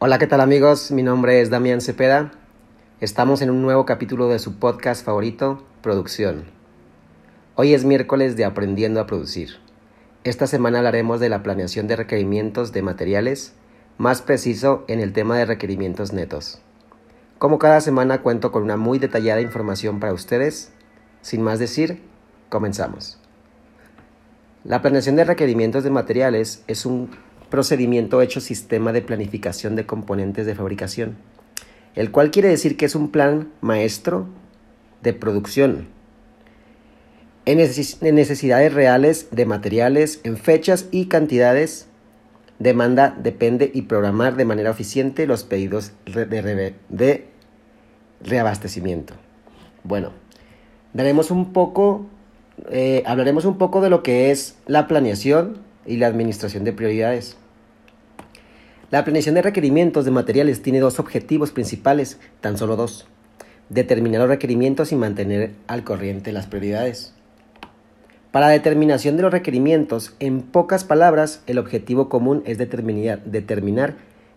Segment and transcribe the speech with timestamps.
[0.00, 0.92] Hola, ¿qué tal amigos?
[0.92, 2.30] Mi nombre es Damián Cepeda.
[3.00, 6.44] Estamos en un nuevo capítulo de su podcast favorito, Producción.
[7.56, 9.56] Hoy es miércoles de Aprendiendo a Producir.
[10.22, 13.54] Esta semana hablaremos de la planeación de requerimientos de materiales,
[13.96, 16.60] más preciso en el tema de requerimientos netos.
[17.38, 20.70] Como cada semana cuento con una muy detallada información para ustedes.
[21.22, 22.04] Sin más decir,
[22.50, 23.18] comenzamos.
[24.62, 27.10] La planeación de requerimientos de materiales es un
[27.50, 31.16] procedimiento hecho sistema de planificación de componentes de fabricación,
[31.94, 34.26] el cual quiere decir que es un plan maestro
[35.02, 35.98] de producción
[37.48, 41.88] en necesidades reales de materiales, en fechas y cantidades,
[42.58, 47.24] demanda, depende y programar de manera eficiente los pedidos de,
[48.22, 49.14] reabastecimiento.
[49.82, 50.12] Bueno,
[50.92, 52.04] daremos un poco,
[52.70, 57.38] eh, hablaremos un poco de lo que es la planeación y la administración de prioridades.
[58.90, 63.06] La planeación de requerimientos de materiales tiene dos objetivos principales, tan solo dos.
[63.68, 67.12] Determinar los requerimientos y mantener al corriente las prioridades.
[68.32, 73.96] Para determinación de los requerimientos, en pocas palabras, el objetivo común es determinar, determinar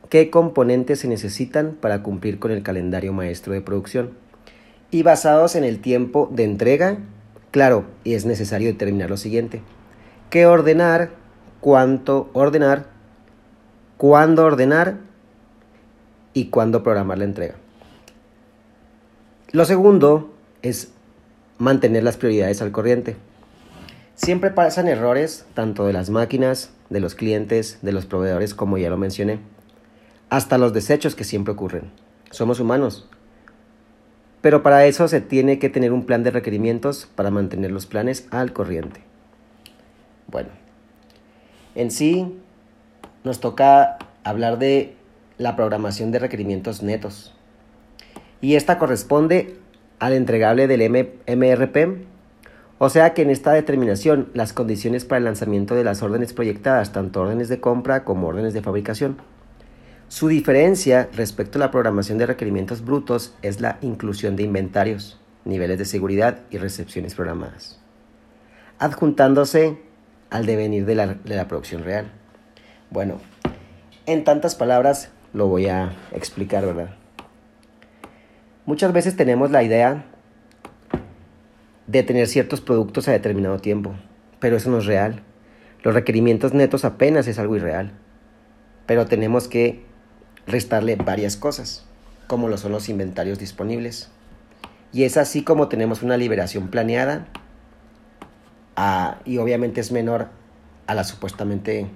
[0.09, 4.11] qué componentes se necesitan para cumplir con el calendario maestro de producción.
[4.91, 6.97] Y basados en el tiempo de entrega,
[7.51, 9.61] claro, y es necesario determinar lo siguiente.
[10.29, 11.11] ¿Qué ordenar?
[11.61, 12.90] ¿Cuánto ordenar?
[14.01, 14.97] ¿Cuándo ordenar?
[16.33, 17.53] Y cuándo programar la entrega.
[19.51, 20.91] Lo segundo es
[21.59, 23.15] mantener las prioridades al corriente.
[24.15, 28.89] Siempre pasan errores, tanto de las máquinas, de los clientes, de los proveedores, como ya
[28.89, 29.39] lo mencioné
[30.31, 31.91] hasta los desechos que siempre ocurren.
[32.31, 33.07] Somos humanos.
[34.41, 38.25] Pero para eso se tiene que tener un plan de requerimientos para mantener los planes
[38.31, 39.03] al corriente.
[40.25, 40.49] Bueno,
[41.75, 42.41] en sí
[43.23, 44.95] nos toca hablar de
[45.37, 47.33] la programación de requerimientos netos.
[48.41, 49.57] Y esta corresponde
[49.99, 50.89] al entregable del
[51.27, 52.07] MRP.
[52.79, 56.91] O sea que en esta determinación las condiciones para el lanzamiento de las órdenes proyectadas,
[56.91, 59.17] tanto órdenes de compra como órdenes de fabricación,
[60.07, 65.77] su diferencia respecto a la programación de requerimientos brutos es la inclusión de inventarios, niveles
[65.77, 67.79] de seguridad y recepciones programadas,
[68.79, 69.77] adjuntándose
[70.31, 72.11] al devenir de la, de la producción real.
[72.91, 73.19] Bueno,
[74.05, 76.89] en tantas palabras lo voy a explicar, ¿verdad?
[78.65, 80.03] Muchas veces tenemos la idea
[81.87, 83.95] de tener ciertos productos a determinado tiempo,
[84.41, 85.23] pero eso no es real.
[85.83, 87.93] Los requerimientos netos apenas es algo irreal,
[88.87, 89.85] pero tenemos que
[90.45, 91.85] restarle varias cosas,
[92.27, 94.09] como lo son los inventarios disponibles.
[94.91, 97.25] Y es así como tenemos una liberación planeada
[99.23, 100.27] y obviamente es menor
[100.87, 101.87] a la supuestamente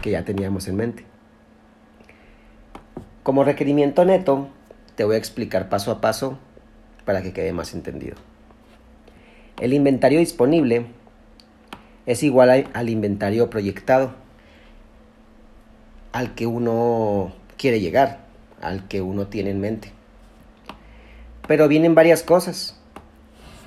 [0.00, 1.04] que ya teníamos en mente.
[3.22, 4.48] Como requerimiento neto,
[4.94, 6.38] te voy a explicar paso a paso
[7.04, 8.16] para que quede más entendido.
[9.60, 10.86] El inventario disponible
[12.06, 14.14] es igual al inventario proyectado,
[16.12, 18.20] al que uno quiere llegar,
[18.60, 19.92] al que uno tiene en mente.
[21.46, 22.80] Pero vienen varias cosas.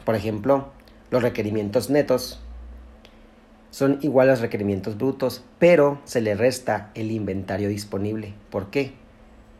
[0.05, 0.71] Por ejemplo,
[1.11, 2.41] los requerimientos netos
[3.71, 8.33] son iguales a los requerimientos brutos, pero se le resta el inventario disponible.
[8.49, 8.93] ¿Por qué?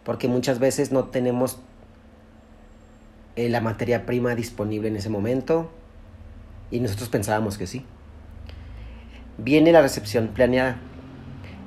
[0.04, 1.60] Porque muchas veces no tenemos
[3.38, 5.72] eh, la materia prima disponible en ese momento
[6.72, 7.86] y nosotros pensábamos que sí.
[9.38, 10.78] Viene la recepción planeada.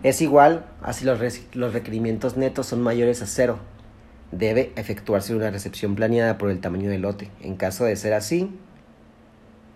[0.02, 3.58] Es igual a si los, requerimientos netos son mayores a cero.
[4.32, 7.30] Debe efectuarse una recepción planeada por el tamaño del lote.
[7.40, 8.50] En caso de ser así,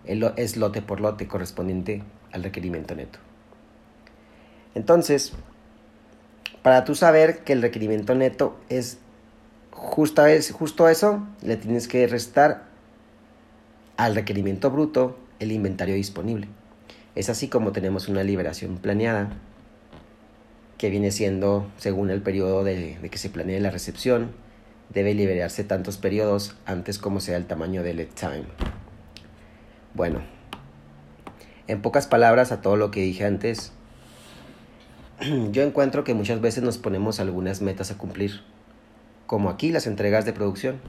[0.05, 2.03] es lote por lote correspondiente
[2.33, 3.19] al requerimiento neto.
[4.75, 5.33] Entonces,
[6.63, 8.99] para tú saber que el requerimiento neto es
[9.71, 10.27] justo
[10.89, 12.65] eso, le tienes que restar
[13.97, 16.49] al requerimiento bruto el inventario disponible.
[17.15, 19.31] Es así como tenemos una liberación planeada
[20.79, 24.31] que viene siendo, según el periodo de, que se planee la recepción,
[24.91, 28.45] debe liberarse tantos periodos antes como sea el tamaño del lead time.
[29.95, 30.23] Bueno,
[31.69, 33.73] en pocas palabras a todo lo que dije antes,
[35.53, 38.41] yo encuentro que muchas veces nos ponemos algunas metas a cumplir,
[39.27, 40.81] como aquí las entregas de producción,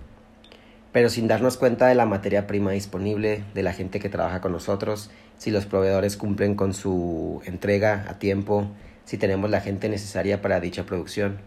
[0.91, 4.53] pero sin darnos cuenta de la materia prima disponible, de la gente que trabaja con
[4.53, 8.67] nosotros, si los proveedores cumplen con su entrega a tiempo,
[9.05, 11.39] si tenemos la gente necesaria para dicha producción.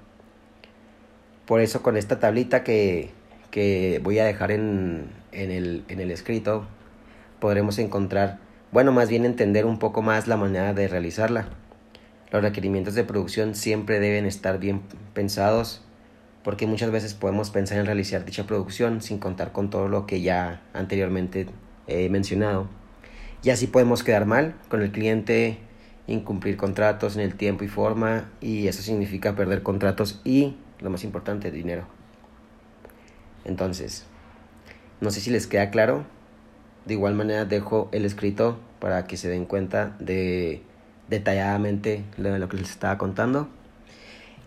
[1.47, 3.11] Por eso con esta tablita que,
[4.03, 6.67] voy a dejar en, el, en el escrito,
[7.41, 8.39] podremos encontrar,
[8.73, 11.47] bueno, más bien entender un poco más la manera de realizarla.
[12.33, 14.81] Los requerimientos de producción siempre deben estar bien
[15.13, 15.83] pensados
[16.43, 20.23] porque muchas veces podemos pensar en realizar dicha producción sin contar con todo lo que
[20.23, 21.47] ya anteriormente
[21.87, 22.69] he mencionado.
[23.43, 25.59] Y así podemos quedar mal con el cliente,
[26.07, 31.05] incumplir contratos en el tiempo y forma, y eso significa perder contratos y, lo más
[31.05, 31.87] importante, dinero.
[33.45, 34.07] Entonces,
[35.01, 36.05] no sé si les queda claro.
[36.85, 40.63] De igual manera dejo el escrito para que se den cuenta de
[41.09, 43.49] detalladamente lo, lo que les estaba contando.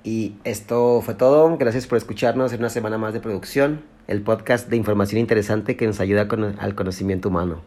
[0.04, 1.58] Y esto fue todo.
[1.58, 5.88] Gracias por escucharnos en una semana más de producción, el podcast de información interesante que
[5.88, 7.62] nos ayuda con, al conocimiento humano.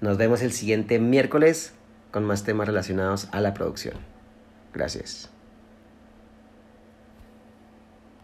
[0.00, 1.72] Nos vemos el siguiente miércoles
[2.10, 3.94] con más temas relacionados a la producción.
[4.74, 5.30] Gracias.